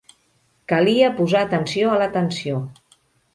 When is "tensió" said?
2.17-2.65